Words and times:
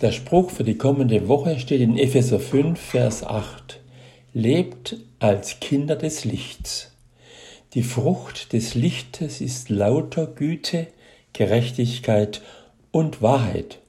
Der 0.00 0.12
Spruch 0.12 0.50
für 0.50 0.62
die 0.62 0.78
kommende 0.78 1.26
Woche 1.26 1.58
steht 1.58 1.80
in 1.80 1.98
Epheser 1.98 2.38
5, 2.38 2.78
Vers 2.78 3.24
8. 3.24 3.80
Lebt 4.32 4.96
als 5.18 5.58
Kinder 5.58 5.96
des 5.96 6.24
Lichts. 6.24 6.92
Die 7.74 7.82
Frucht 7.82 8.52
des 8.52 8.76
Lichtes 8.76 9.40
ist 9.40 9.70
lauter 9.70 10.28
Güte, 10.28 10.86
Gerechtigkeit 11.32 12.42
und 12.92 13.22
Wahrheit. 13.22 13.80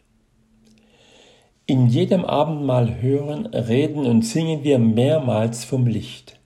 In 1.68 1.86
jedem 1.86 2.26
Abendmahl 2.26 3.04
hören, 3.04 3.46
reden 3.46 4.08
und 4.08 4.24
singen 4.24 4.64
wir 4.64 4.80
mehrmals 4.80 5.64
vom 5.64 5.86
Licht. 5.86 6.40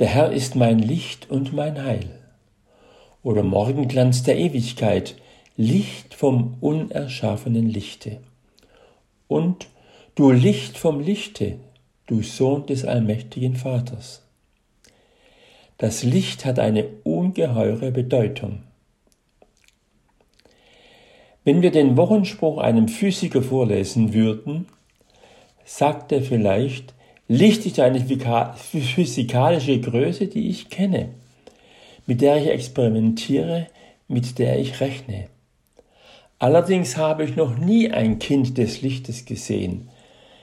Der 0.00 0.08
Herr 0.08 0.32
ist 0.32 0.54
mein 0.54 0.80
Licht 0.80 1.30
und 1.30 1.54
mein 1.54 1.82
Heil. 1.82 2.10
Oder 3.22 3.42
Morgenglanz 3.42 4.22
der 4.22 4.36
Ewigkeit, 4.36 5.14
Licht 5.56 6.12
vom 6.12 6.58
unerschaffenen 6.60 7.70
Lichte 7.70 8.20
und 9.28 9.68
du 10.14 10.30
Licht 10.30 10.78
vom 10.78 11.00
Lichte, 11.00 11.58
du 12.06 12.22
Sohn 12.22 12.66
des 12.66 12.84
allmächtigen 12.84 13.56
Vaters. 13.56 14.22
Das 15.78 16.02
Licht 16.02 16.44
hat 16.44 16.58
eine 16.58 16.86
ungeheure 17.04 17.90
Bedeutung. 17.90 18.62
Wenn 21.44 21.62
wir 21.62 21.70
den 21.70 21.96
Wochenspruch 21.96 22.58
einem 22.58 22.88
Physiker 22.88 23.42
vorlesen 23.42 24.14
würden, 24.14 24.66
sagt 25.64 26.12
er 26.12 26.22
vielleicht, 26.22 26.94
Licht 27.28 27.66
ist 27.66 27.78
eine 27.80 28.00
physikalische 28.00 29.80
Größe, 29.80 30.28
die 30.28 30.48
ich 30.48 30.70
kenne, 30.70 31.10
mit 32.06 32.20
der 32.20 32.36
ich 32.36 32.48
experimentiere, 32.48 33.66
mit 34.08 34.38
der 34.38 34.58
ich 34.58 34.80
rechne. 34.80 35.28
Allerdings 36.38 36.96
habe 36.96 37.24
ich 37.24 37.36
noch 37.36 37.56
nie 37.56 37.90
ein 37.90 38.18
Kind 38.18 38.58
des 38.58 38.82
Lichtes 38.82 39.24
gesehen, 39.24 39.88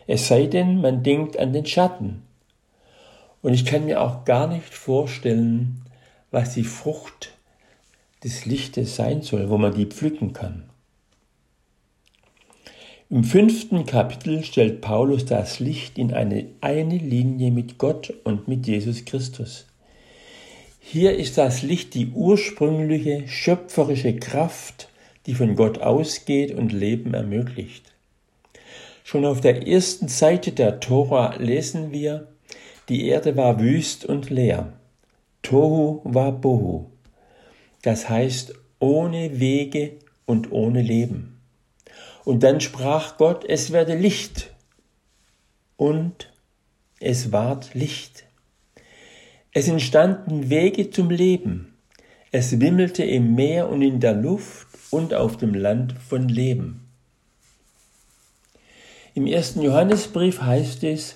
es 0.06 0.28
sei 0.28 0.48
denn, 0.48 0.82
man 0.82 1.04
denkt 1.04 1.38
an 1.38 1.54
den 1.54 1.66
Schatten. 1.66 2.24
Und 3.41 3.54
ich 3.54 3.66
kann 3.66 3.85
mir 3.85 4.02
auch 4.02 4.26
gar 4.26 4.48
nicht 4.48 4.74
vorstellen, 4.74 5.82
was 6.32 6.55
die 6.55 6.63
Frucht 6.63 7.32
des 8.24 8.46
Lichtes 8.46 8.96
sein 8.96 9.22
soll, 9.22 9.50
wo 9.50 9.58
man 9.58 9.74
die 9.74 9.85
pflücken 9.85 10.34
kann. 10.34 10.70
Im 13.10 13.24
fünften 13.24 13.85
Kapitel 13.85 14.44
stellt 14.44 14.82
Paulus 14.82 15.26
das 15.26 15.60
Licht 15.60 15.98
in 15.98 16.13
eine 16.13 16.48
eine 16.62 16.98
Linie 16.98 17.52
mit 17.52 17.78
Gott 17.78 18.12
und 18.24 18.48
mit 18.48 18.66
Jesus 18.66 19.05
Christus. 19.05 19.68
Hier 20.80 21.16
ist 21.16 21.38
das 21.38 21.62
Licht 21.62 21.94
die 21.94 22.07
ursprüngliche 22.07 23.28
schöpferische 23.28 24.16
Kraft, 24.16 24.90
die 25.26 25.35
von 25.35 25.55
Gott 25.55 25.79
ausgeht 25.79 26.52
und 26.52 26.71
Leben 26.71 27.13
ermöglicht. 27.13 27.93
Schon 29.04 29.26
auf 29.26 29.41
der 29.41 29.68
ersten 29.68 30.07
Seite 30.07 30.52
der 30.52 30.79
Tora 30.79 31.35
lesen 31.38 31.91
wir, 31.91 32.27
die 32.90 33.07
Erde 33.07 33.35
war 33.35 33.60
wüst 33.60 34.05
und 34.05 34.29
leer. 34.29 34.74
Tohu 35.41 36.01
war 36.04 36.32
Bohu. 36.32 36.90
Das 37.82 38.10
heißt 38.10 38.54
ohne 38.79 39.40
Wege 39.40 39.94
und 40.26 40.51
ohne 40.51 40.82
Leben. 40.82 41.40
Und 42.26 42.44
dann 42.44 42.62
sprach 42.62 43.18
Gott, 43.18 43.44
es 43.48 43.71
werde 43.71 43.96
Licht. 43.96 44.51
Und 45.76 46.32
es 46.99 47.32
ward 47.32 47.74
Licht. 47.74 48.26
Es 49.51 49.68
entstanden 49.68 50.49
Wege 50.49 50.90
zum 50.90 51.10
Leben. 51.10 51.74
Es 52.32 52.60
wimmelte 52.60 53.04
im 53.04 53.35
Meer 53.35 53.70
und 53.70 53.82
in 53.82 53.99
der 53.99 54.13
Luft 54.13 54.68
und 54.94 55.16
auf 55.16 55.38
dem 55.38 55.55
Land 55.55 55.96
von 56.08 56.30
Leben. 56.30 56.88
Im 59.16 59.26
ersten 59.26 59.63
Johannesbrief 59.63 60.41
heißt 60.41 60.84
es, 60.84 61.16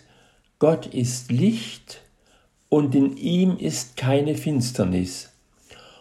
Gott 0.57 0.87
ist 0.87 1.31
Licht 1.31 2.01
und 2.69 2.95
in 2.95 3.15
ihm 3.17 3.55
ist 3.57 3.95
keine 3.95 4.33
Finsternis. 4.33 5.29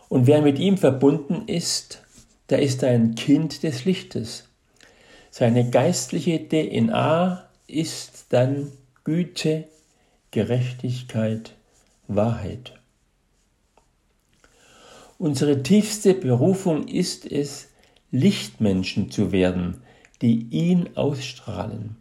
Und 0.09 0.27
wer 0.27 0.41
mit 0.41 0.59
ihm 0.59 0.79
verbunden 0.79 1.47
ist, 1.49 2.03
der 2.49 2.63
ist 2.63 2.83
ein 2.83 3.15
Kind 3.15 3.63
des 3.63 3.85
Lichtes. 3.85 4.49
Seine 5.31 5.69
geistliche 5.69 6.49
DNA 6.49 7.47
ist 7.67 8.27
dann 8.31 8.73
Güte, 9.05 9.65
Gerechtigkeit, 10.31 11.53
Wahrheit. 12.09 12.73
Unsere 15.19 15.63
tiefste 15.63 16.15
Berufung 16.15 16.89
ist 16.89 17.31
es, 17.31 17.69
Lichtmenschen 18.11 19.11
zu 19.11 19.33
werden, 19.33 19.83
die 20.23 20.47
ihn 20.51 20.91
ausstrahlen. 20.95 21.97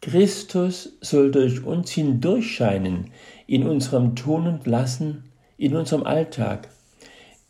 Christus 0.00 0.92
soll 1.00 1.30
durch 1.30 1.64
uns 1.64 1.90
hindurchscheinen 1.90 3.10
in 3.46 3.66
unserem 3.66 4.14
Tun 4.14 4.46
und 4.46 4.66
Lassen, 4.66 5.24
in 5.58 5.74
unserem 5.74 6.04
Alltag, 6.04 6.68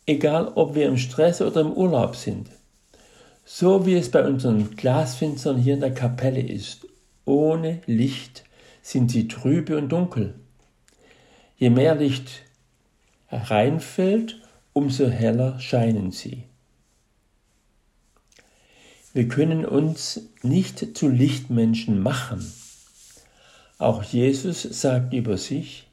egal 0.05 0.51
ob 0.55 0.73
wir 0.73 0.87
im 0.87 0.97
Stress 0.97 1.41
oder 1.41 1.61
im 1.61 1.73
Urlaub 1.73 2.15
sind. 2.15 2.49
So 3.45 3.85
wie 3.85 3.95
es 3.95 4.09
bei 4.09 4.25
unseren 4.25 4.75
Glasfenstern 4.75 5.57
hier 5.57 5.75
in 5.75 5.79
der 5.81 5.93
Kapelle 5.93 6.41
ist. 6.41 6.87
Ohne 7.25 7.81
Licht 7.85 8.43
sind 8.81 9.11
sie 9.11 9.27
trübe 9.27 9.77
und 9.77 9.89
dunkel. 9.89 10.33
Je 11.57 11.69
mehr 11.69 11.95
Licht 11.95 12.43
hereinfällt, 13.27 14.41
umso 14.73 15.07
heller 15.07 15.59
scheinen 15.59 16.11
sie. 16.11 16.43
Wir 19.17 19.27
können 19.27 19.65
uns 19.65 20.29
nicht 20.43 20.95
zu 20.95 21.07
Lichtmenschen 21.07 21.99
machen. 22.03 22.53
Auch 23.79 24.03
Jesus 24.03 24.61
sagt 24.61 25.11
über 25.11 25.37
sich, 25.37 25.87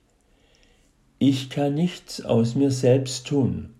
ich 1.18 1.48
kann 1.48 1.72
nichts 1.72 2.20
aus 2.20 2.54
mir 2.54 2.70
selbst 2.70 3.26
tun, 3.26 3.70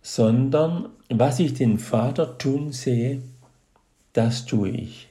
sondern 0.00 0.88
was 1.10 1.40
ich 1.40 1.52
den 1.52 1.78
Vater 1.78 2.38
tun 2.38 2.72
sehe, 2.72 3.20
das 4.14 4.46
tue 4.46 4.70
ich. 4.70 5.08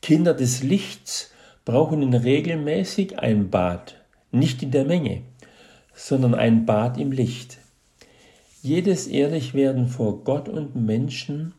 Kinder 0.00 0.32
des 0.32 0.62
Lichts 0.62 1.32
brauchen 1.64 2.14
regelmäßig 2.14 3.18
ein 3.18 3.50
Bad, 3.50 3.96
nicht 4.30 4.62
in 4.62 4.70
der 4.70 4.84
Menge, 4.84 5.22
sondern 5.92 6.36
ein 6.36 6.66
Bad 6.66 6.98
im 6.98 7.10
Licht. 7.10 7.58
Jedes 8.64 9.08
Ehrlichwerden 9.08 9.88
vor 9.88 10.22
Gott 10.22 10.48
und 10.48 10.76
Menschen 10.76 11.52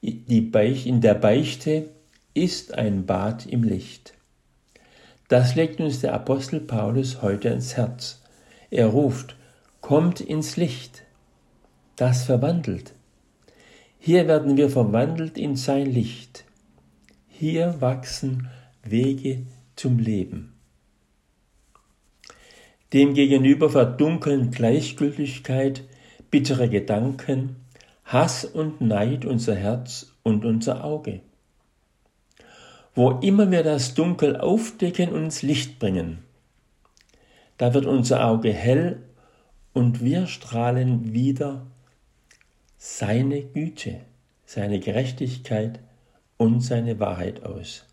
in 0.00 1.00
der 1.00 1.14
Beichte 1.14 1.90
ist 2.34 2.74
ein 2.74 3.06
Bad 3.06 3.46
im 3.46 3.62
Licht. 3.62 4.14
Das 5.28 5.54
legt 5.54 5.80
uns 5.80 6.00
der 6.00 6.14
Apostel 6.14 6.58
Paulus 6.58 7.22
heute 7.22 7.48
ins 7.48 7.76
Herz. 7.76 8.22
Er 8.72 8.88
ruft, 8.88 9.36
kommt 9.80 10.20
ins 10.20 10.56
Licht. 10.56 11.04
Das 11.94 12.24
verwandelt. 12.24 12.92
Hier 14.00 14.26
werden 14.26 14.56
wir 14.56 14.68
verwandelt 14.68 15.38
in 15.38 15.54
sein 15.54 15.86
Licht. 15.86 16.44
Hier 17.28 17.80
wachsen 17.80 18.48
Wege 18.82 19.46
zum 19.76 20.00
Leben. 20.00 20.54
Demgegenüber 22.92 23.70
verdunkeln 23.70 24.50
Gleichgültigkeit, 24.50 25.84
bittere 26.32 26.68
Gedanken, 26.68 27.56
Hass 28.04 28.44
und 28.44 28.80
Neid 28.80 29.24
unser 29.24 29.54
Herz 29.54 30.12
und 30.24 30.44
unser 30.44 30.82
Auge. 30.82 31.20
Wo 32.94 33.12
immer 33.12 33.50
wir 33.50 33.62
das 33.62 33.94
Dunkel 33.94 34.36
aufdecken 34.36 35.10
und 35.10 35.24
ins 35.24 35.42
Licht 35.42 35.78
bringen, 35.78 36.24
da 37.58 37.74
wird 37.74 37.86
unser 37.86 38.26
Auge 38.26 38.52
hell 38.52 39.02
und 39.72 40.02
wir 40.02 40.26
strahlen 40.26 41.12
wieder 41.12 41.66
seine 42.78 43.42
Güte, 43.42 44.00
seine 44.46 44.80
Gerechtigkeit 44.80 45.80
und 46.38 46.60
seine 46.60 46.98
Wahrheit 46.98 47.44
aus. 47.44 47.84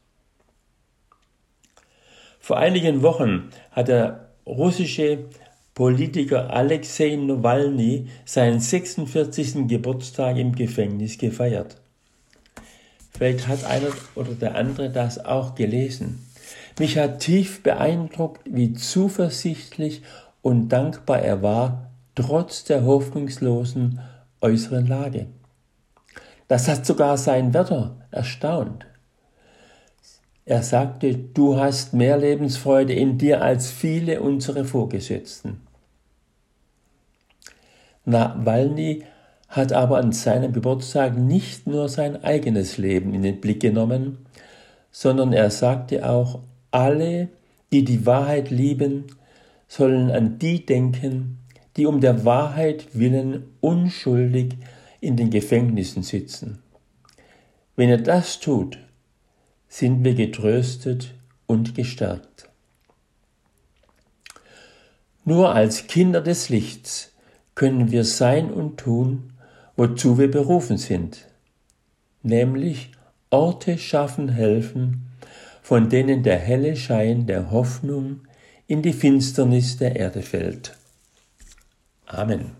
Vor 2.39 2.57
einigen 2.57 3.01
Wochen 3.01 3.49
hat 3.71 3.89
der 3.89 4.29
russische 4.45 5.25
Politiker 5.79 6.49
Alexei 6.49 7.15
Nawalny 7.15 8.09
seinen 8.25 8.59
46. 8.59 9.65
Geburtstag 9.69 10.35
im 10.35 10.53
Gefängnis 10.53 11.17
gefeiert. 11.17 11.77
Vielleicht 13.11 13.47
hat 13.47 13.63
einer 13.63 13.87
oder 14.15 14.33
der 14.33 14.55
andere 14.55 14.89
das 14.89 15.23
auch 15.23 15.55
gelesen. 15.55 16.27
Mich 16.79 16.97
hat 16.97 17.21
tief 17.21 17.63
beeindruckt, 17.63 18.41
wie 18.43 18.73
zuversichtlich 18.73 20.01
und 20.41 20.67
dankbar 20.67 21.19
er 21.19 21.41
war, 21.43 21.91
trotz 22.13 22.65
der 22.65 22.83
hoffnungslosen 22.83 24.01
äußeren 24.41 24.85
Lage. 24.85 25.27
Das 26.49 26.67
hat 26.67 26.85
sogar 26.85 27.15
sein 27.15 27.53
Wärter 27.53 28.05
erstaunt. 28.11 28.85
Er 30.43 30.61
sagte, 30.61 31.15
du 31.15 31.55
hast 31.55 31.93
mehr 31.93 32.17
Lebensfreude 32.17 32.91
in 32.91 33.17
dir 33.17 33.41
als 33.41 33.71
viele 33.71 34.19
unserer 34.19 34.65
Vorgesetzten. 34.65 35.68
Nawalny 38.09 39.03
hat 39.47 39.73
aber 39.73 39.97
an 39.97 40.11
seinem 40.11 40.53
Geburtstag 40.53 41.17
nicht 41.17 41.67
nur 41.67 41.89
sein 41.89 42.23
eigenes 42.23 42.77
Leben 42.77 43.13
in 43.13 43.23
den 43.23 43.41
Blick 43.41 43.61
genommen, 43.61 44.19
sondern 44.91 45.33
er 45.33 45.49
sagte 45.49 46.07
auch, 46.07 46.39
alle, 46.71 47.29
die 47.71 47.83
die 47.83 48.05
Wahrheit 48.05 48.51
lieben, 48.51 49.05
sollen 49.67 50.11
an 50.11 50.39
die 50.39 50.65
denken, 50.65 51.39
die 51.77 51.85
um 51.85 52.01
der 52.01 52.25
Wahrheit 52.25 52.87
willen 52.93 53.43
unschuldig 53.61 54.57
in 54.99 55.15
den 55.15 55.29
Gefängnissen 55.29 56.03
sitzen. 56.03 56.59
Wenn 57.75 57.89
er 57.89 57.97
das 57.97 58.39
tut, 58.39 58.79
sind 59.67 60.03
wir 60.03 60.15
getröstet 60.15 61.13
und 61.45 61.75
gestärkt. 61.75 62.49
Nur 65.23 65.53
als 65.53 65.87
Kinder 65.87 66.21
des 66.21 66.49
Lichts 66.49 67.13
können 67.59 67.91
wir 67.91 68.05
sein 68.05 68.53
und 68.53 68.77
tun, 68.77 69.33
wozu 69.75 70.17
wir 70.17 70.31
berufen 70.31 70.77
sind, 70.77 71.27
nämlich 72.23 72.91
Orte 73.31 73.77
schaffen 73.77 74.29
helfen, 74.29 75.09
von 75.61 75.89
denen 75.89 76.23
der 76.23 76.37
helle 76.37 76.77
Schein 76.77 77.27
der 77.27 77.51
Hoffnung 77.51 78.21
in 78.67 78.81
die 78.81 78.93
Finsternis 78.93 79.75
der 79.75 79.97
Erde 79.97 80.21
fällt. 80.21 80.77
Amen. 82.05 82.51